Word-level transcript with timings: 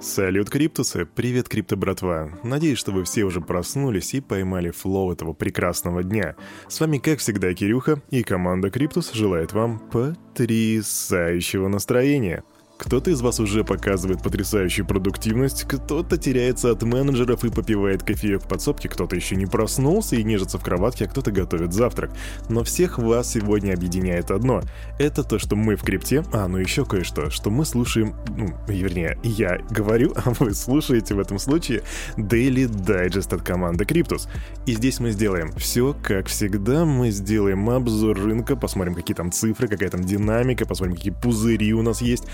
Салют, 0.00 0.50
Криптусы! 0.50 1.06
Привет, 1.06 1.48
Крипто 1.48 1.76
братва! 1.76 2.30
Надеюсь, 2.44 2.78
что 2.78 2.92
вы 2.92 3.04
все 3.04 3.24
уже 3.24 3.40
проснулись 3.40 4.12
и 4.14 4.20
поймали 4.20 4.70
flow 4.70 5.12
этого 5.12 5.32
прекрасного 5.32 6.02
дня. 6.02 6.36
С 6.68 6.80
вами, 6.80 6.98
как 6.98 7.20
всегда, 7.20 7.54
Кирюха, 7.54 8.02
и 8.10 8.22
команда 8.22 8.70
Криптус 8.70 9.12
желает 9.12 9.52
вам 9.52 9.78
потрясающего 9.78 11.68
настроения. 11.68 12.44
Кто-то 12.78 13.10
из 13.10 13.22
вас 13.22 13.40
уже 13.40 13.64
показывает 13.64 14.22
потрясающую 14.22 14.86
продуктивность, 14.86 15.64
кто-то 15.64 16.18
теряется 16.18 16.70
от 16.70 16.82
менеджеров 16.82 17.42
и 17.44 17.50
попивает 17.50 18.02
кофеек 18.02 18.42
в 18.42 18.48
подсобке, 18.48 18.90
кто-то 18.90 19.16
еще 19.16 19.34
не 19.34 19.46
проснулся 19.46 20.16
и 20.16 20.22
нежится 20.22 20.58
в 20.58 20.62
кроватке, 20.62 21.06
а 21.06 21.08
кто-то 21.08 21.32
готовит 21.32 21.72
завтрак. 21.72 22.10
Но 22.50 22.64
всех 22.64 22.98
вас 22.98 23.32
сегодня 23.32 23.72
объединяет 23.72 24.30
одно. 24.30 24.60
Это 24.98 25.24
то, 25.24 25.38
что 25.38 25.56
мы 25.56 25.76
в 25.76 25.84
крипте, 25.84 26.22
а, 26.34 26.48
ну 26.48 26.58
еще 26.58 26.84
кое-что, 26.84 27.30
что 27.30 27.48
мы 27.48 27.64
слушаем, 27.64 28.14
ну, 28.36 28.54
вернее, 28.68 29.18
я 29.22 29.58
говорю, 29.70 30.12
а 30.24 30.32
вы 30.38 30.52
слушаете 30.52 31.14
в 31.14 31.18
этом 31.18 31.38
случае 31.38 31.82
Daily 32.18 32.66
Digest 32.68 33.34
от 33.34 33.40
команды 33.40 33.84
Cryptus. 33.84 34.28
И 34.66 34.74
здесь 34.74 35.00
мы 35.00 35.12
сделаем 35.12 35.50
все 35.52 35.96
как 36.02 36.26
всегда, 36.26 36.84
мы 36.84 37.10
сделаем 37.10 37.70
обзор 37.70 38.20
рынка, 38.20 38.54
посмотрим, 38.54 38.94
какие 38.94 39.14
там 39.14 39.32
цифры, 39.32 39.66
какая 39.66 39.88
там 39.88 40.04
динамика, 40.04 40.66
посмотрим, 40.66 40.96
какие 40.96 41.12
пузыри 41.12 41.72
у 41.72 41.80
нас 41.80 42.02
есть, 42.02 42.24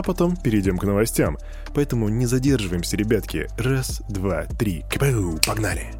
а 0.00 0.02
потом 0.02 0.36
перейдем 0.36 0.78
к 0.78 0.84
новостям. 0.84 1.38
Поэтому 1.74 2.08
не 2.08 2.26
задерживаемся, 2.26 2.96
ребятки. 2.96 3.48
Раз, 3.58 4.02
два, 4.08 4.44
три. 4.44 4.84
КПУ, 4.90 5.38
погнали! 5.46 5.92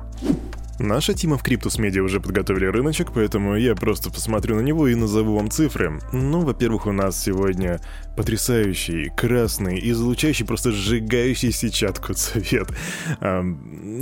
Наша 0.79 1.15
тима 1.15 1.39
в 1.39 1.45
Cryptus 1.45 1.79
Media 1.79 2.01
уже 2.01 2.21
подготовили 2.21 2.67
рыночек, 2.67 3.13
поэтому 3.15 3.57
я 3.57 3.77
просто 3.77 4.11
посмотрю 4.11 4.57
на 4.57 4.61
него 4.61 4.89
и 4.89 4.97
назову 4.97 5.37
вам 5.37 5.49
цифры. 5.49 6.01
Ну, 6.13 6.41
во-первых, 6.41 6.87
у 6.87 6.93
нас 6.93 7.23
сегодня 7.23 7.81
потрясающий, 8.17 9.13
красный, 9.17 9.79
излучающий, 9.91 10.45
просто 10.45 10.73
сжигающий 10.73 11.53
сетчатку 11.53 12.15
цвет. 12.15 12.73
А, 13.21 13.45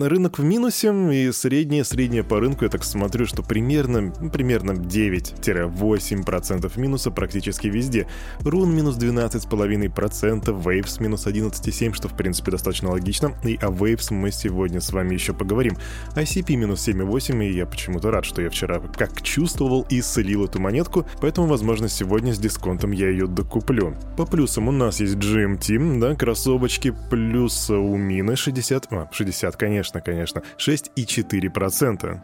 рынок 0.00 0.38
в 0.38 0.44
минусе, 0.44 0.94
и 1.12 1.30
среднее, 1.32 1.84
среднее 1.84 2.24
по 2.24 2.40
рынку, 2.40 2.64
я 2.64 2.70
так 2.70 2.84
смотрю, 2.84 3.26
что 3.26 3.42
примерно, 3.42 4.10
примерно 4.30 4.70
9-8% 4.72 6.80
минуса 6.80 7.10
практически 7.10 7.66
везде. 7.66 8.06
Рун 8.40 8.74
минус 8.74 8.96
12,5%, 8.96 10.62
Waves 10.62 11.02
минус 11.02 11.26
11,7%, 11.26 11.92
что 11.92 12.08
в 12.08 12.16
принципе 12.16 12.50
достаточно 12.50 12.90
логично, 12.90 13.32
и 13.44 13.56
о 13.56 13.70
Waves 13.70 14.10
мы 14.12 14.32
сегодня 14.32 14.80
с 14.80 14.90
вами 14.90 15.12
еще 15.14 15.34
поговорим. 15.34 15.76
ICP 16.14 16.61
минус 16.62 16.88
7,8, 16.88 17.44
и 17.44 17.52
я 17.52 17.66
почему-то 17.66 18.10
рад, 18.10 18.24
что 18.24 18.40
я 18.40 18.48
вчера 18.48 18.80
как 18.96 19.20
чувствовал 19.22 19.84
и 19.90 20.00
слил 20.00 20.44
эту 20.44 20.60
монетку, 20.60 21.04
поэтому, 21.20 21.48
возможно, 21.48 21.88
сегодня 21.88 22.32
с 22.32 22.38
дисконтом 22.38 22.92
я 22.92 23.08
ее 23.08 23.26
докуплю. 23.26 23.94
По 24.16 24.26
плюсам 24.26 24.68
у 24.68 24.72
нас 24.72 25.00
есть 25.00 25.16
GMT, 25.16 25.98
да, 25.98 26.14
кроссовочки, 26.14 26.94
плюс 27.10 27.68
у 27.68 27.96
мины 27.96 28.36
60, 28.36 28.86
а, 28.92 29.08
60, 29.10 29.56
конечно, 29.56 30.00
конечно, 30.00 30.42
6,4%. 30.56 32.20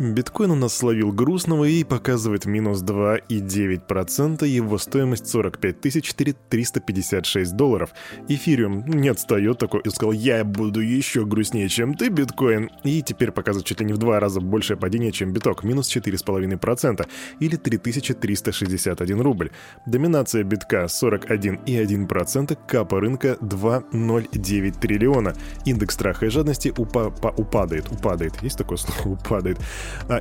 Биткоин 0.00 0.52
у 0.52 0.54
нас 0.54 0.74
словил 0.74 1.12
грустного 1.12 1.64
и 1.64 1.84
показывает 1.84 2.46
минус 2.46 2.82
2,9%, 2.82 4.46
его 4.46 4.78
стоимость 4.78 5.28
45 5.28 5.78
356 5.78 7.54
долларов. 7.54 7.90
Эфириум 8.26 8.86
не 8.86 9.10
отстает 9.10 9.58
такой 9.58 9.82
и 9.82 9.90
сказал, 9.90 10.12
я 10.12 10.42
буду 10.42 10.80
еще 10.80 11.26
грустнее, 11.26 11.68
чем 11.68 11.92
ты, 11.92 12.08
биткоин. 12.08 12.70
И 12.82 13.02
теперь 13.02 13.30
показывает 13.30 13.66
чуть 13.66 13.80
ли 13.80 13.86
не 13.86 13.92
в 13.92 13.98
два 13.98 14.20
раза 14.20 14.40
большее 14.40 14.78
падение, 14.78 15.12
чем 15.12 15.34
биток, 15.34 15.64
минус 15.64 15.94
4,5% 15.94 17.06
или 17.40 17.56
3361 17.56 19.20
рубль. 19.20 19.50
Доминация 19.84 20.44
битка 20.44 20.84
41,1%, 20.84 22.56
капа 22.66 23.00
рынка 23.00 23.36
2,09 23.42 24.80
триллиона. 24.80 25.34
Индекс 25.66 25.92
страха 25.94 26.24
и 26.24 26.30
жадности 26.30 26.72
упа 26.74 27.12
упадает, 27.36 27.92
упадает, 27.92 28.42
есть 28.42 28.56
такое 28.56 28.78
слово, 28.78 29.18
упадает 29.20 29.58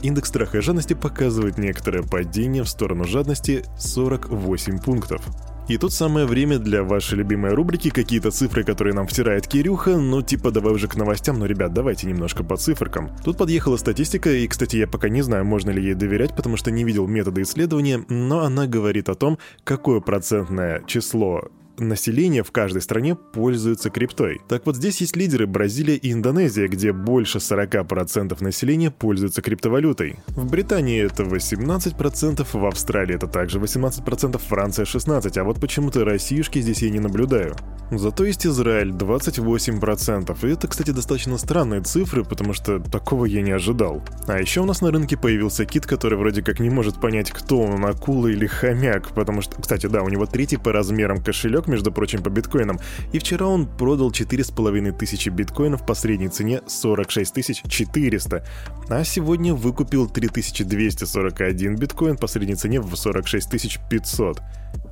индекс 0.02 0.30
страха 0.30 0.58
и 0.58 0.62
жадности 0.62 0.94
показывает 0.94 1.58
некоторое 1.58 2.04
падение 2.04 2.64
в 2.64 2.70
сторону 2.70 3.06
жадности 3.06 3.64
48 3.78 4.80
пунктов. 4.80 5.22
И 5.70 5.78
тут 5.78 5.94
самое 5.94 6.26
время 6.26 6.58
для 6.58 6.82
вашей 6.82 7.20
любимой 7.20 7.54
рубрики. 7.54 7.92
Какие-то 7.92 8.32
цифры, 8.32 8.64
которые 8.64 8.96
нам 8.96 9.06
втирает 9.06 9.48
Кирюха, 9.48 9.98
ну 9.98 10.24
типа 10.24 10.50
давай 10.50 10.74
уже 10.74 10.88
к 10.88 10.96
новостям, 10.96 11.38
но, 11.38 11.46
ребят, 11.46 11.74
давайте 11.74 12.08
немножко 12.08 12.44
по 12.44 12.58
циферкам. 12.58 13.12
Тут 13.24 13.38
подъехала 13.38 13.78
статистика, 13.78 14.32
и, 14.32 14.48
кстати, 14.48 14.78
я 14.78 14.88
пока 14.88 15.10
не 15.10 15.22
знаю, 15.22 15.46
можно 15.46 15.70
ли 15.70 15.84
ей 15.84 15.94
доверять, 15.94 16.36
потому 16.36 16.58
что 16.58 16.72
не 16.72 16.84
видел 16.84 17.06
метода 17.06 17.44
исследования, 17.44 18.04
но 18.10 18.40
она 18.40 18.66
говорит 18.66 19.10
о 19.10 19.16
том, 19.16 19.38
какое 19.64 20.00
процентное 20.00 20.82
число 20.88 21.50
население 21.80 22.44
в 22.44 22.52
каждой 22.52 22.82
стране 22.82 23.16
пользуется 23.16 23.90
криптой. 23.90 24.42
Так 24.48 24.66
вот 24.66 24.76
здесь 24.76 25.02
есть 25.02 25.16
лидеры 25.16 25.48
Бразилия 25.48 25.96
и 25.96 26.12
Индонезия, 26.12 26.68
где 26.68 26.92
больше 26.92 27.40
40% 27.40 28.42
населения 28.44 28.92
пользуются 28.92 29.42
криптовалютой. 29.42 30.18
В 30.28 30.50
Британии 30.50 31.02
это 31.02 31.24
18%, 31.24 32.48
в 32.52 32.66
Австралии 32.66 33.16
это 33.16 33.28
также 33.28 33.60
18%, 33.60 34.38
Франция 34.38 34.86
16%, 34.86 35.38
а 35.40 35.44
вот 35.44 35.60
почему-то 35.60 36.06
российские 36.06 36.64
здесь 36.64 36.82
я 36.82 36.90
не 36.90 37.00
наблюдаю. 37.00 37.56
Зато 37.92 38.24
есть 38.24 38.46
Израиль 38.46 38.92
28%, 38.92 40.48
и 40.48 40.54
это, 40.54 40.68
кстати, 40.68 40.92
достаточно 40.92 41.40
странные 41.40 41.82
цифры, 41.82 42.24
потому 42.24 42.54
что 42.54 42.80
такого 42.80 43.26
я 43.26 43.42
не 43.42 43.52
ожидал. 43.52 44.04
А 44.28 44.40
еще 44.40 44.62
у 44.62 44.66
нас 44.66 44.82
на 44.82 44.92
рынке 44.92 45.18
появился 45.18 45.66
кит, 45.66 45.88
который 45.88 46.18
вроде 46.18 46.44
как 46.44 46.60
не 46.60 46.70
может 46.70 47.02
понять, 47.02 47.32
кто 47.32 47.62
он, 47.62 47.84
акула 47.84 48.28
или 48.28 48.46
хомяк, 48.46 49.10
потому 49.16 49.42
что, 49.42 49.60
кстати, 49.60 49.88
да, 49.88 50.04
у 50.04 50.10
него 50.10 50.28
третий 50.28 50.58
по 50.58 50.72
размерам 50.72 51.18
кошелек, 51.24 51.66
между 51.70 51.92
прочим, 51.92 52.24
по 52.24 52.30
биткоинам, 52.30 52.80
и 53.14 53.20
вчера 53.20 53.46
он 53.46 53.66
продал 53.68 54.12
4,5 54.12 54.98
тысячи 54.98 55.30
биткоинов 55.30 55.86
по 55.86 55.94
средней 55.94 56.30
цене 56.30 56.62
46 56.68 57.64
400, 57.68 58.44
а 58.90 59.04
сегодня 59.04 59.54
выкупил 59.54 60.10
3241 60.10 61.76
биткоин 61.76 62.18
по 62.18 62.28
средней 62.28 62.56
цене 62.56 62.82
в 62.82 62.96
46 62.96 63.80
500. 63.90 64.42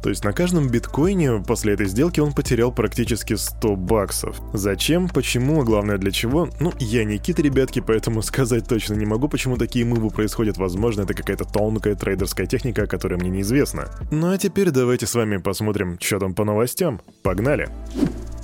То 0.01 0.09
есть 0.09 0.23
на 0.23 0.33
каждом 0.33 0.69
биткоине 0.69 1.43
после 1.45 1.73
этой 1.73 1.87
сделки 1.87 2.19
он 2.19 2.33
потерял 2.33 2.71
практически 2.71 3.35
100 3.35 3.75
баксов. 3.75 4.39
Зачем, 4.53 5.09
почему, 5.09 5.61
а 5.61 5.63
главное 5.63 5.97
для 5.97 6.11
чего? 6.11 6.49
Ну, 6.59 6.73
я 6.79 7.03
не 7.03 7.17
кит, 7.17 7.39
ребятки, 7.39 7.79
поэтому 7.79 8.21
сказать 8.21 8.67
точно 8.67 8.93
не 8.93 9.05
могу, 9.05 9.27
почему 9.27 9.57
такие 9.57 9.85
мувы 9.85 10.09
происходят. 10.09 10.57
Возможно, 10.57 11.01
это 11.01 11.13
какая-то 11.13 11.45
тонкая 11.45 11.95
трейдерская 11.95 12.47
техника, 12.47 12.87
которая 12.87 13.19
мне 13.19 13.29
неизвестна. 13.29 13.89
Ну 14.11 14.31
а 14.31 14.37
теперь 14.37 14.71
давайте 14.71 15.05
с 15.05 15.15
вами 15.15 15.37
посмотрим, 15.37 15.97
что 15.99 16.19
там 16.19 16.33
по 16.33 16.43
новостям. 16.43 17.01
Погнали! 17.23 17.69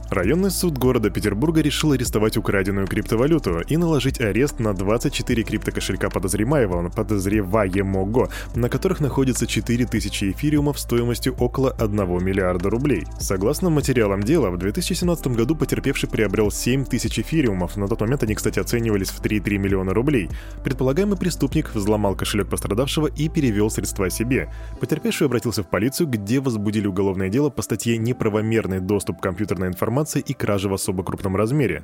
Районный 0.10 0.52
суд 0.52 0.78
города 0.78 1.10
Петербурга 1.10 1.62
решил 1.62 1.94
арестовать 1.94 2.38
украденную 2.38 2.88
криптовалюту 2.88 3.62
и 3.62 3.78
наложить 3.78 4.22
арест 4.22 4.60
на 4.60 4.74
24 4.74 5.44
криптокошелька 5.44 6.10
подозреваемого, 6.10 6.90
подозреваемого, 6.90 8.30
на 8.54 8.70
которых 8.70 9.00
находится 9.00 9.48
4000 9.48 10.32
эфириумов 10.32 10.78
стоимостью 10.78 11.36
около 11.40 11.72
1 11.72 12.24
миллиарда 12.24 12.70
рублей. 12.70 13.06
Согласно 13.20 13.70
материалам 13.70 14.22
дела, 14.22 14.52
в 14.52 14.58
2017 14.58 15.28
году 15.28 15.56
потерпевший 15.56 16.10
приобрел 16.10 16.52
7000 16.52 17.20
эфириумов, 17.20 17.76
на 17.78 17.88
тот 17.88 18.02
момент 18.02 18.24
они, 18.24 18.36
кстати, 18.36 18.60
оценивались 18.60 19.10
в 19.10 19.22
3,3 19.22 19.58
миллиона 19.58 19.94
рублей. 19.94 20.30
Предполагаемый 20.64 21.18
преступник 21.18 21.74
взломал 21.74 22.16
кошелек 22.16 22.50
пострадавшего 22.50 23.08
и 23.08 23.30
перевел 23.30 23.72
средства 23.72 24.10
себе. 24.10 24.54
Потерпевший 24.80 25.26
обратился 25.26 25.64
в 25.64 25.70
полицию, 25.70 26.08
где 26.08 26.40
возбудили 26.40 26.88
уголовное 26.88 27.30
дело 27.30 27.50
по 27.50 27.62
статье 27.62 27.98
«Неправомерный 27.98 28.80
доступ 28.80 29.20
к 29.20 29.24
компьютерной 29.24 29.70
информации 29.70 29.93
информации 29.94 30.24
и 30.26 30.34
кражи 30.34 30.70
в 30.70 30.74
особо 30.74 31.04
крупном 31.04 31.36
размере. 31.36 31.84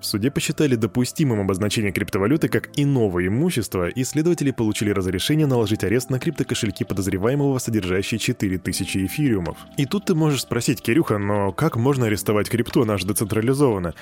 В 0.00 0.06
суде 0.06 0.30
посчитали 0.30 0.76
допустимым 0.76 1.40
обозначение 1.40 1.92
криптовалюты 1.92 2.48
как 2.48 2.70
иного 2.76 3.26
имущества, 3.26 3.88
и 3.88 4.02
следователи 4.02 4.50
получили 4.50 4.88
разрешение 4.92 5.46
наложить 5.46 5.84
арест 5.84 6.08
на 6.08 6.18
криптокошельки 6.18 6.84
подозреваемого, 6.84 7.58
содержащие 7.58 8.18
4000 8.18 9.04
эфириумов. 9.04 9.58
И 9.76 9.84
тут 9.84 10.06
ты 10.06 10.14
можешь 10.14 10.40
спросить, 10.40 10.80
Кирюха, 10.80 11.18
но 11.18 11.52
как 11.52 11.76
можно 11.76 12.06
арестовать 12.06 12.48
крипту, 12.48 12.80
она 12.80 12.96
же 12.96 13.06
децентрализована? 13.06 13.92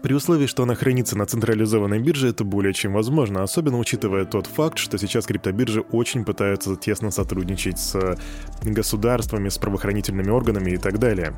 При 0.00 0.14
условии, 0.14 0.46
что 0.46 0.62
она 0.62 0.76
хранится 0.76 1.18
на 1.18 1.26
централизованной 1.26 1.98
бирже, 1.98 2.28
это 2.28 2.44
более 2.44 2.72
чем 2.72 2.92
возможно, 2.92 3.42
особенно 3.42 3.80
учитывая 3.80 4.26
тот 4.26 4.46
факт, 4.46 4.78
что 4.78 4.96
сейчас 4.96 5.26
криптобиржи 5.26 5.80
очень 5.80 6.24
пытаются 6.24 6.76
тесно 6.76 7.10
сотрудничать 7.10 7.80
с 7.80 8.16
государствами, 8.62 9.48
с 9.48 9.58
правоохранительными 9.58 10.30
органами 10.30 10.70
и 10.70 10.76
так 10.76 11.00
далее. 11.00 11.34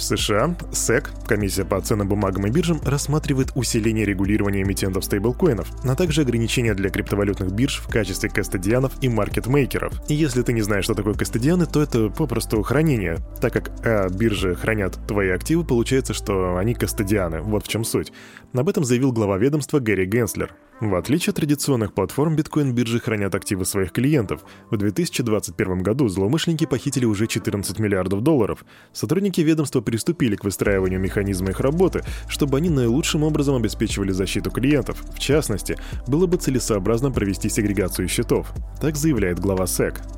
В 0.00 0.02
США 0.02 0.56
SEC, 0.72 1.08
комиссия 1.26 1.66
по 1.66 1.78
ценным 1.78 2.08
бумагам 2.08 2.46
и 2.46 2.50
биржам, 2.50 2.80
рассматривает 2.82 3.52
усиление 3.54 4.06
регулирования 4.06 4.62
эмитентов 4.62 5.04
стейблкоинов, 5.04 5.68
а 5.84 5.94
также 5.94 6.22
ограничения 6.22 6.72
для 6.72 6.88
криптовалютных 6.88 7.52
бирж 7.52 7.80
в 7.80 7.88
качестве 7.88 8.30
кастодианов 8.30 8.92
и 9.02 9.10
маркетмейкеров. 9.10 9.92
И 10.08 10.14
если 10.14 10.40
ты 10.40 10.54
не 10.54 10.62
знаешь, 10.62 10.84
что 10.84 10.94
такое 10.94 11.12
кастодианы, 11.12 11.66
то 11.66 11.82
это 11.82 12.08
попросту 12.08 12.62
хранение. 12.62 13.18
Так 13.42 13.52
как 13.52 13.72
а, 13.84 14.08
биржи 14.08 14.54
хранят 14.54 14.98
твои 15.06 15.28
активы, 15.28 15.64
получается, 15.64 16.14
что 16.14 16.56
они 16.56 16.72
кастодианы. 16.72 17.42
Вот 17.42 17.66
в 17.66 17.68
чем 17.68 17.84
суть. 17.84 18.10
Об 18.54 18.70
этом 18.70 18.84
заявил 18.84 19.12
глава 19.12 19.36
ведомства 19.36 19.80
Гэри 19.80 20.06
Генслер. 20.06 20.54
В 20.80 20.94
отличие 20.94 21.30
от 21.30 21.36
традиционных 21.36 21.92
платформ, 21.92 22.36
биткоин-биржи 22.36 23.00
хранят 23.00 23.34
активы 23.34 23.64
своих 23.64 23.92
клиентов. 23.92 24.44
В 24.70 24.76
2021 24.76 25.82
году 25.82 26.08
злоумышленники 26.08 26.66
похитили 26.66 27.04
уже 27.04 27.26
14 27.26 27.78
миллиардов 27.78 28.22
долларов. 28.22 28.64
Сотрудники 28.92 29.40
ведомства 29.40 29.80
приступили 29.80 30.36
к 30.36 30.44
выстраиванию 30.44 30.98
механизма 30.98 31.50
их 31.50 31.60
работы, 31.60 32.02
чтобы 32.28 32.58
они 32.58 32.70
наилучшим 32.70 33.22
образом 33.22 33.56
обеспечивали 33.56 34.12
защиту 34.12 34.50
клиентов. 34.50 35.02
В 35.14 35.18
частности, 35.18 35.76
было 36.06 36.26
бы 36.26 36.38
целесообразно 36.38 37.10
провести 37.10 37.48
сегрегацию 37.48 38.08
счетов. 38.08 38.52
Так 38.80 38.96
заявляет 38.96 39.38
глава. 39.38 39.60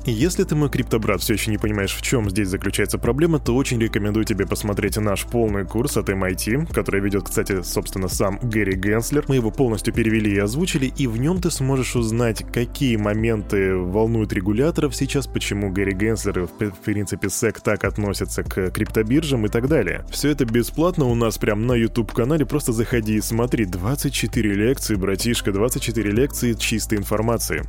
И 0.05 0.11
если 0.11 0.45
ты, 0.45 0.55
мой 0.55 0.69
криптобрат, 0.69 1.21
все 1.21 1.33
еще 1.33 1.51
не 1.51 1.57
понимаешь, 1.57 1.93
в 1.93 2.01
чем 2.01 2.29
здесь 2.29 2.47
заключается 2.47 2.97
проблема, 2.97 3.39
то 3.39 3.55
очень 3.55 3.79
рекомендую 3.79 4.23
тебе 4.25 4.47
посмотреть 4.47 4.95
наш 4.97 5.25
полный 5.25 5.65
курс 5.65 5.97
от 5.97 6.07
MIT, 6.07 6.73
который 6.73 7.01
ведет, 7.01 7.25
кстати, 7.25 7.61
собственно, 7.61 8.07
сам 8.07 8.39
Гэри 8.41 8.75
Генслер. 8.75 9.25
Мы 9.27 9.35
его 9.35 9.51
полностью 9.51 9.93
перевели 9.93 10.33
и 10.33 10.39
озвучили, 10.53 10.85
и 10.85 11.07
в 11.07 11.17
нем 11.17 11.41
ты 11.41 11.49
сможешь 11.49 11.95
узнать, 11.95 12.45
какие 12.53 12.95
моменты 12.95 13.75
волнуют 13.75 14.33
регуляторов 14.33 14.95
сейчас, 14.95 15.25
почему 15.25 15.71
Гэри 15.71 15.93
Генслер 15.93 16.41
и, 16.41 16.45
в 16.45 16.75
принципе, 16.77 17.27
SEC 17.27 17.57
так 17.63 17.83
относятся 17.83 18.43
к 18.43 18.69
криптобиржам 18.69 19.47
и 19.47 19.49
так 19.49 19.67
далее. 19.67 20.05
Все 20.11 20.29
это 20.29 20.45
бесплатно 20.45 21.05
у 21.05 21.15
нас 21.15 21.39
прям 21.39 21.65
на 21.65 21.73
YouTube-канале, 21.73 22.45
просто 22.45 22.71
заходи 22.71 23.15
и 23.15 23.21
смотри. 23.21 23.65
24 23.65 24.53
лекции, 24.53 24.95
братишка, 24.95 25.51
24 25.51 26.11
лекции 26.11 26.53
чистой 26.53 26.99
информации. 26.99 27.63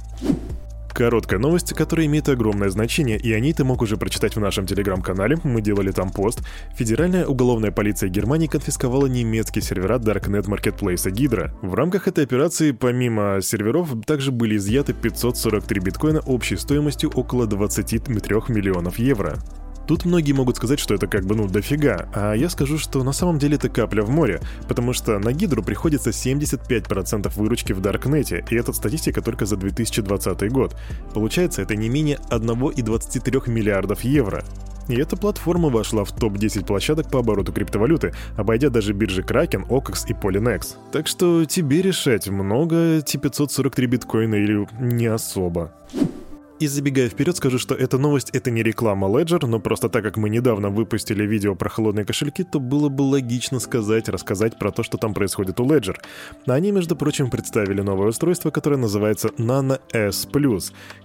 Короткая 0.94 1.40
новость, 1.40 1.74
которая 1.74 2.06
имеет 2.06 2.28
огромное 2.28 2.68
значение, 2.68 3.18
и 3.18 3.32
о 3.32 3.40
ней 3.40 3.52
ты 3.52 3.64
мог 3.64 3.82
уже 3.82 3.96
прочитать 3.96 4.36
в 4.36 4.40
нашем 4.40 4.64
телеграм-канале, 4.64 5.38
мы 5.42 5.60
делали 5.60 5.90
там 5.90 6.10
пост. 6.10 6.42
Федеральная 6.76 7.26
уголовная 7.26 7.72
полиция 7.72 8.08
Германии 8.08 8.46
конфисковала 8.46 9.06
немецкий 9.06 9.60
сервера 9.60 9.98
Darknet 9.98 10.44
Marketplace 10.44 11.10
Hydra. 11.10 11.50
В 11.62 11.74
рамках 11.74 12.06
этой 12.06 12.22
операции, 12.22 12.70
помимо 12.70 13.40
серверов, 13.42 13.88
также 14.06 14.30
были 14.30 14.56
изъяты 14.56 14.92
543 14.92 15.80
биткоина 15.80 16.20
общей 16.20 16.56
стоимостью 16.56 17.10
около 17.10 17.48
23 17.48 18.14
миллионов 18.54 18.96
евро. 19.00 19.40
Тут 19.86 20.04
многие 20.04 20.32
могут 20.32 20.56
сказать, 20.56 20.80
что 20.80 20.94
это 20.94 21.06
как 21.06 21.24
бы, 21.24 21.34
ну, 21.34 21.46
дофига, 21.46 22.08
а 22.14 22.32
я 22.34 22.48
скажу, 22.48 22.78
что 22.78 23.02
на 23.04 23.12
самом 23.12 23.38
деле 23.38 23.56
это 23.56 23.68
капля 23.68 24.02
в 24.02 24.10
море, 24.10 24.40
потому 24.68 24.92
что 24.92 25.18
на 25.18 25.32
Гидру 25.32 25.62
приходится 25.62 26.10
75% 26.10 27.32
выручки 27.36 27.72
в 27.72 27.80
Даркнете, 27.80 28.44
и 28.50 28.56
это 28.56 28.72
статистика 28.72 29.20
только 29.20 29.46
за 29.46 29.56
2020 29.56 30.50
год. 30.50 30.76
Получается, 31.12 31.62
это 31.62 31.76
не 31.76 31.88
менее 31.88 32.18
1,23 32.30 33.50
миллиардов 33.50 34.02
евро. 34.02 34.44
И 34.88 34.96
эта 34.96 35.16
платформа 35.16 35.70
вошла 35.70 36.04
в 36.04 36.12
топ-10 36.12 36.66
площадок 36.66 37.10
по 37.10 37.20
обороту 37.20 37.52
криптовалюты, 37.52 38.12
обойдя 38.36 38.68
даже 38.68 38.92
биржи 38.92 39.22
Kraken, 39.22 39.66
OKEX 39.68 40.08
и 40.08 40.12
Polynex. 40.12 40.76
Так 40.92 41.06
что 41.06 41.44
тебе 41.46 41.80
решать, 41.80 42.28
много 42.28 42.98
T543 42.98 43.86
биткоина 43.86 44.34
или 44.34 44.66
не 44.78 45.06
особо. 45.06 45.72
И 46.64 46.66
забегая 46.66 47.10
вперед, 47.10 47.36
скажу, 47.36 47.58
что 47.58 47.74
эта 47.74 47.98
новость— 47.98 48.30
это 48.32 48.50
не 48.50 48.62
реклама 48.62 49.06
Ledger, 49.06 49.44
но 49.44 49.60
просто 49.60 49.90
так 49.90 50.02
как 50.02 50.16
мы 50.16 50.30
недавно 50.30 50.70
выпустили 50.70 51.26
видео 51.26 51.54
про 51.54 51.68
холодные 51.68 52.06
кошельки, 52.06 52.42
то 52.42 52.58
было 52.58 52.88
бы 52.88 53.02
логично 53.02 53.60
сказать, 53.60 54.08
рассказать 54.08 54.58
про 54.58 54.70
то, 54.72 54.82
что 54.82 54.96
там 54.96 55.12
происходит 55.12 55.60
у 55.60 55.66
Ledger. 55.66 55.96
Они, 56.46 56.72
между 56.72 56.96
прочим, 56.96 57.28
представили 57.28 57.82
новое 57.82 58.08
устройство, 58.08 58.50
которое 58.50 58.78
называется 58.78 59.28
Nano 59.36 59.78
S+, 59.92 60.26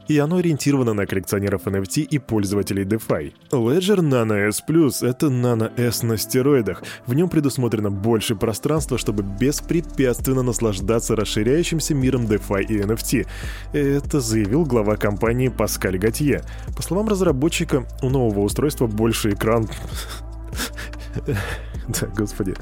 и 0.07 0.17
оно 0.17 0.37
ориентировано 0.37 0.93
на 0.93 1.05
коллекционеров 1.05 1.67
NFT 1.67 2.03
и 2.03 2.19
пользователей 2.19 2.85
DeFi. 2.85 3.33
Ledger 3.51 3.99
Nano 3.99 4.47
S+, 4.47 4.63
это 5.03 5.25
Nano 5.25 5.77
S 5.77 6.03
на 6.03 6.17
стероидах. 6.17 6.83
В 7.05 7.13
нем 7.13 7.27
предусмотрено 7.27 7.91
больше 7.91 8.33
пространства, 8.37 8.97
чтобы 8.97 9.23
беспрепятственно 9.23 10.41
наслаждаться 10.41 11.17
расширяющимся 11.17 11.95
миром 11.95 12.27
DeFi 12.27 12.63
и 12.63 12.77
NFT. 12.79 13.27
Это 13.73 14.21
заявил 14.21 14.63
глава 14.63 14.95
компании 14.95 15.48
компании 15.49 15.57
Паскаль 15.57 15.97
Готье. 15.97 16.43
По 16.75 16.81
словам 16.81 17.07
разработчика, 17.07 17.85
у 18.01 18.09
нового 18.09 18.41
устройства 18.41 18.87
больше 18.87 19.31
экран... 19.31 19.67
Да, 22.01 22.05
господи. 22.05 22.53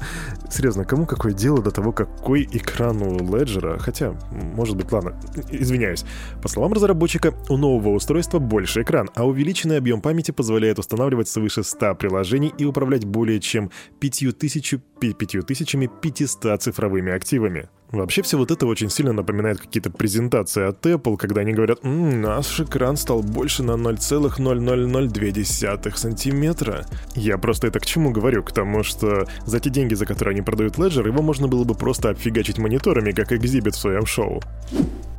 Серьезно, 0.50 0.86
кому 0.86 1.04
какое 1.04 1.34
дело 1.34 1.60
до 1.60 1.70
того, 1.70 1.92
какой 1.92 2.48
экран 2.50 3.02
у 3.02 3.18
Ledger? 3.18 3.78
Хотя, 3.78 4.14
может 4.30 4.74
быть, 4.74 4.90
ладно, 4.90 5.20
извиняюсь. 5.50 6.06
По 6.42 6.48
словам 6.48 6.72
разработчика, 6.72 7.34
у 7.50 7.58
нового 7.58 7.90
устройства 7.90 8.38
больше 8.38 8.80
экран, 8.80 9.10
а 9.14 9.26
увеличенный 9.26 9.76
объем 9.76 10.00
памяти 10.00 10.30
позволяет 10.30 10.78
устанавливать 10.78 11.28
свыше 11.28 11.62
100 11.62 11.96
приложений 11.96 12.54
и 12.56 12.64
управлять 12.64 13.04
более 13.04 13.38
чем 13.38 13.70
5000, 14.00 14.76
5500 14.98 16.62
цифровыми 16.62 17.12
активами. 17.12 17.68
Вообще 17.90 18.20
все 18.22 18.36
вот 18.36 18.50
это 18.50 18.66
очень 18.66 18.90
сильно 18.90 19.14
напоминает 19.14 19.60
какие-то 19.60 19.90
презентации 19.90 20.68
от 20.68 20.84
Apple, 20.84 21.16
когда 21.16 21.40
они 21.40 21.52
говорят 21.52 21.78
«М, 21.82 22.20
«Наш 22.20 22.60
экран 22.60 22.98
стал 22.98 23.22
больше 23.22 23.62
на 23.62 23.76
0,0002 23.76 25.96
сантиметра». 25.96 26.84
Я 27.14 27.38
просто 27.38 27.68
это 27.68 27.80
к 27.80 27.86
чему 27.86 28.10
говорю? 28.10 28.42
К 28.42 28.52
тому, 28.52 28.82
что 28.82 29.26
за 29.46 29.58
те 29.58 29.70
деньги, 29.70 29.94
за 29.94 30.04
которые 30.04 30.32
они 30.32 30.42
продают 30.42 30.76
Ledger, 30.76 31.06
его 31.06 31.22
можно 31.22 31.48
было 31.48 31.64
бы 31.64 31.74
просто 31.74 32.10
обфигачить 32.10 32.58
мониторами, 32.58 33.12
как 33.12 33.32
экзибит 33.32 33.74
в 33.74 33.78
своем 33.78 34.04
шоу. 34.04 34.42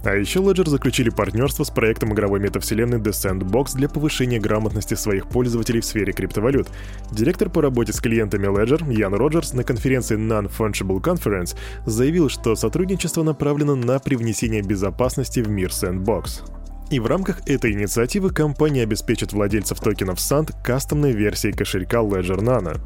А 0.04 0.16
еще 0.16 0.40
Ledger 0.40 0.69
заключили 0.69 1.10
партнерство 1.10 1.63
с 1.63 1.69
проектом 1.69 2.13
игровой 2.13 2.40
метавселенной 2.40 3.00
The 3.00 3.12
Sandbox 3.12 3.75
для 3.75 3.90
повышения 3.90 4.40
грамотности 4.40 4.94
своих 4.94 5.28
пользователей 5.28 5.81
в 5.81 5.86
сфере 5.86 6.13
криптовалют. 6.13 6.69
Директор 7.12 7.50
по 7.50 7.62
работе 7.62 7.92
с 7.92 8.00
клиентами 8.00 8.48
Ledger 8.48 8.94
Ян 8.94 9.13
Роджерс 9.13 9.54
на 9.54 9.63
конференции 9.63 10.18
Non-Fungible 10.18 11.01
Conference 11.01 11.57
заявил, 11.86 12.30
что 12.30 12.56
сотрудничество 12.56 13.24
направлено 13.24 13.75
на 13.75 14.00
привнесение 14.00 14.62
безопасности 14.62 15.42
в 15.42 15.50
мир 15.50 15.69
Sandbox. 15.69 16.44
И 16.90 17.00
в 17.00 17.06
рамках 17.06 17.48
этой 17.48 17.74
инициативы 17.74 18.31
компания 18.31 18.81
обеспечит 18.81 19.31
владельцев 19.31 19.80
токенов 19.80 20.18
SAND 20.18 20.56
кастомной 20.63 21.12
версией 21.12 21.54
кошелька 21.54 21.98
Ledger 21.98 22.40
Nano. 22.40 22.80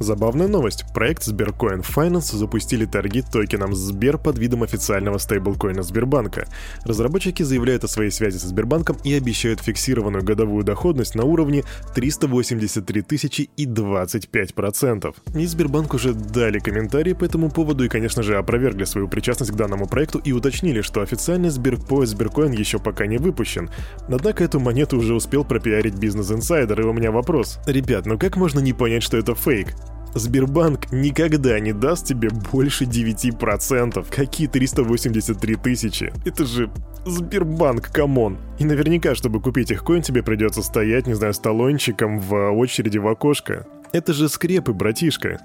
Забавная 0.00 0.48
новость. 0.48 0.86
Проект 0.94 1.24
Сберкоин 1.24 1.80
Finance 1.80 2.34
запустили 2.34 2.86
торги 2.86 3.20
токеном 3.20 3.74
Сбер 3.74 4.16
под 4.16 4.38
видом 4.38 4.62
официального 4.62 5.18
стейблкоина 5.18 5.82
Сбербанка. 5.82 6.48
Разработчики 6.84 7.42
заявляют 7.42 7.84
о 7.84 7.88
своей 7.88 8.10
связи 8.10 8.38
со 8.38 8.48
Сбербанком 8.48 8.96
и 9.04 9.12
обещают 9.12 9.60
фиксированную 9.60 10.24
годовую 10.24 10.64
доходность 10.64 11.14
на 11.16 11.24
уровне 11.24 11.64
383 11.94 13.02
тысячи 13.02 13.50
и 13.58 13.66
25 13.66 14.54
процентов. 14.54 15.16
И 15.34 15.44
Сбербанк 15.44 15.92
уже 15.92 16.14
дали 16.14 16.60
комментарии 16.60 17.12
по 17.12 17.26
этому 17.26 17.50
поводу 17.50 17.84
и, 17.84 17.88
конечно 17.88 18.22
же, 18.22 18.38
опровергли 18.38 18.84
свою 18.84 19.06
причастность 19.06 19.52
к 19.52 19.56
данному 19.56 19.86
проекту 19.86 20.18
и 20.18 20.32
уточнили, 20.32 20.80
что 20.80 21.02
официальный 21.02 21.50
Сберпо 21.50 22.06
Сберкоин 22.06 22.52
еще 22.52 22.78
пока 22.78 23.06
не 23.06 23.18
выпущен. 23.18 23.68
Однако 24.08 24.44
эту 24.44 24.60
монету 24.60 24.96
уже 24.96 25.14
успел 25.14 25.44
пропиарить 25.44 25.98
бизнес-инсайдер, 25.98 26.80
и 26.80 26.84
у 26.84 26.94
меня 26.94 27.10
вопрос. 27.10 27.58
Ребят, 27.66 28.06
ну 28.06 28.18
как 28.18 28.38
можно 28.38 28.60
не 28.60 28.72
понять, 28.72 29.02
что 29.02 29.18
это 29.18 29.34
фейк? 29.34 29.76
Сбербанк 30.14 30.92
никогда 30.92 31.58
не 31.60 31.72
даст 31.72 32.06
тебе 32.06 32.30
больше 32.30 32.84
9%. 32.84 34.06
Какие 34.14 34.48
383 34.48 35.54
тысячи? 35.56 36.12
Это 36.24 36.44
же 36.44 36.70
Сбербанк, 37.06 37.90
come 37.90 38.17
on. 38.17 38.38
И 38.58 38.64
наверняка, 38.64 39.14
чтобы 39.14 39.40
купить 39.40 39.70
их 39.70 39.84
coin, 39.84 40.02
тебе 40.02 40.22
придется 40.22 40.62
стоять, 40.62 41.06
не 41.06 41.14
знаю, 41.14 41.32
с 41.32 41.38
талончиком 41.38 42.20
в 42.20 42.50
очереди 42.50 42.98
в 42.98 43.08
окошко. 43.08 43.66
Это 43.92 44.12
же 44.12 44.28
скрепы, 44.28 44.72
братишка. 44.72 45.40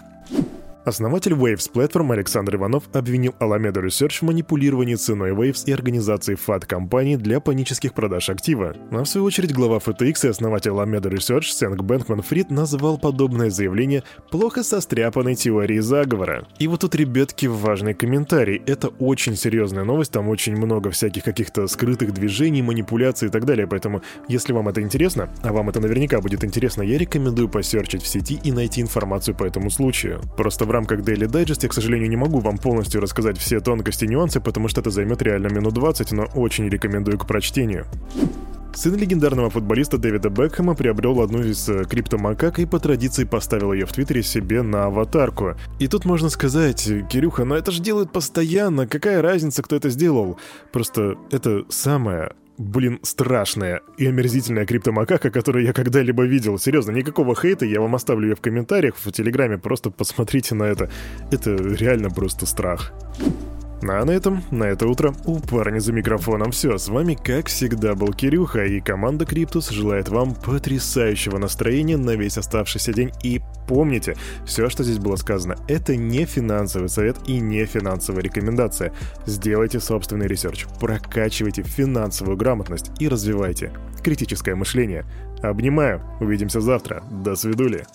Основатель 0.85 1.33
Waves 1.33 1.71
Platform 1.73 2.13
Александр 2.13 2.57
Иванов 2.57 2.83
обвинил 2.93 3.33
Alameda 3.39 3.83
Research 3.83 4.19
в 4.19 4.21
манипулировании 4.21 4.93
ценой 4.93 5.31
Waves 5.31 5.63
и 5.65 5.71
организации 5.71 6.37
FUD-кампаний 6.37 7.17
для 7.17 7.39
панических 7.39 7.95
продаж 7.95 8.29
актива. 8.29 8.75
А 8.91 9.03
в 9.03 9.07
свою 9.07 9.25
очередь 9.25 9.51
глава 9.51 9.77
FTX 9.77 10.27
и 10.27 10.29
основатель 10.29 10.69
Alameda 10.69 11.09
Research 11.09 11.45
Сэм 11.45 11.81
Бэнкман 11.81 12.21
Фрид 12.21 12.51
назвал 12.51 12.99
подобное 12.99 13.49
заявление 13.49 14.03
плохо 14.29 14.61
состряпанной 14.61 15.33
теорией 15.33 15.79
заговора. 15.79 16.47
И 16.59 16.67
вот 16.67 16.81
тут, 16.81 16.93
ребятки, 16.93 17.47
важный 17.47 17.95
комментарий. 17.95 18.61
Это 18.67 18.89
очень 18.89 19.35
серьезная 19.35 19.85
новость, 19.85 20.11
там 20.11 20.29
очень 20.29 20.55
много 20.55 20.91
всяких 20.91 21.23
каких-то 21.23 21.65
скрытых 21.65 22.13
движений, 22.13 22.61
манипуляций 22.61 23.29
и 23.29 23.31
так 23.31 23.45
далее, 23.45 23.65
поэтому 23.65 24.03
если 24.27 24.53
вам 24.53 24.69
это 24.69 24.83
интересно, 24.83 25.29
а 25.41 25.51
вам 25.51 25.67
это 25.67 25.79
наверняка 25.79 26.21
будет 26.21 26.43
интересно, 26.43 26.83
я 26.83 26.99
рекомендую 26.99 27.49
посерчить 27.49 28.03
в 28.03 28.07
сети 28.07 28.39
и 28.43 28.51
найти 28.51 28.81
информацию 28.81 29.33
по 29.33 29.45
этому 29.45 29.71
случаю. 29.71 30.21
Просто 30.37 30.65
в 30.65 30.74
рамках 30.75 30.99
Daily 30.99 31.27
Digest 31.27 31.59
я, 31.63 31.69
к 31.69 31.73
сожалению, 31.73 32.09
не 32.09 32.17
могу 32.17 32.39
вам 32.39 32.57
полностью 32.57 33.01
рассказать 33.01 33.37
все 33.37 33.59
тонкости 33.59 34.05
и 34.05 34.07
нюансы, 34.07 34.39
потому 34.39 34.67
что 34.67 34.81
это 34.81 34.91
займет 34.91 35.21
реально 35.21 35.47
минут 35.47 35.73
20, 35.73 36.11
но 36.11 36.25
очень 36.35 36.69
рекомендую 36.69 37.17
к 37.17 37.25
прочтению. 37.25 37.85
Сын 38.75 38.93
легендарного 38.97 39.49
футболиста 39.49 39.97
Дэвида 39.97 40.29
Бекхэма 40.29 40.75
приобрел 40.75 41.21
одну 41.21 41.41
из 41.41 41.69
э, 41.69 41.85
криптомакак 41.85 42.59
и 42.59 42.65
по 42.65 42.77
традиции 42.77 43.23
поставил 43.23 43.71
ее 43.71 43.85
в 43.85 43.93
Твиттере 43.93 44.21
себе 44.21 44.63
на 44.63 44.85
аватарку. 44.85 45.55
И 45.79 45.87
тут 45.87 46.03
можно 46.03 46.27
сказать, 46.27 46.83
Кирюха, 47.09 47.45
но 47.45 47.55
это 47.55 47.71
же 47.71 47.81
делают 47.81 48.11
постоянно, 48.11 48.85
какая 48.85 49.21
разница, 49.21 49.63
кто 49.63 49.77
это 49.77 49.89
сделал? 49.89 50.37
Просто 50.73 51.15
это 51.31 51.63
самое 51.69 52.33
блин, 52.57 52.99
страшная 53.03 53.81
и 53.97 54.05
омерзительная 54.05 54.65
криптомакака, 54.65 55.29
которую 55.29 55.65
я 55.65 55.73
когда-либо 55.73 56.23
видел. 56.23 56.57
Серьезно, 56.57 56.91
никакого 56.91 57.35
хейта, 57.35 57.65
я 57.65 57.81
вам 57.81 57.95
оставлю 57.95 58.29
ее 58.29 58.35
в 58.35 58.41
комментариях, 58.41 58.95
в 58.97 59.11
Телеграме, 59.11 59.57
просто 59.57 59.91
посмотрите 59.91 60.55
на 60.55 60.63
это. 60.63 60.89
Это 61.31 61.55
реально 61.55 62.09
просто 62.09 62.45
страх. 62.45 62.93
А 63.87 64.03
на 64.03 64.11
этом, 64.11 64.43
на 64.51 64.63
это 64.63 64.87
утро 64.87 65.13
у 65.25 65.39
парня 65.39 65.79
за 65.79 65.93
микрофоном 65.93 66.51
все. 66.51 66.77
С 66.77 66.87
вами, 66.89 67.15
как 67.15 67.47
всегда, 67.47 67.93
был 67.95 68.13
Кирюха, 68.13 68.65
и 68.65 68.79
команда 68.81 69.25
Криптус 69.25 69.69
желает 69.69 70.09
вам 70.09 70.33
потрясающего 70.33 71.37
настроения 71.37 71.97
на 71.97 72.15
весь 72.15 72.37
оставшийся 72.37 72.93
день. 72.93 73.11
И 73.23 73.41
помните, 73.67 74.15
все, 74.45 74.69
что 74.69 74.83
здесь 74.83 74.97
было 74.97 75.15
сказано, 75.17 75.55
это 75.67 75.95
не 75.95 76.25
финансовый 76.25 76.89
совет 76.89 77.17
и 77.27 77.39
не 77.39 77.65
финансовая 77.65 78.23
рекомендация. 78.23 78.91
Сделайте 79.25 79.79
собственный 79.79 80.27
research, 80.27 80.65
прокачивайте 80.79 81.63
финансовую 81.63 82.37
грамотность 82.37 82.91
и 82.99 83.07
развивайте 83.07 83.71
критическое 84.03 84.55
мышление. 84.55 85.05
Обнимаю, 85.41 86.01
увидимся 86.19 86.61
завтра. 86.61 87.03
До 87.11 87.35
свидули. 87.35 87.85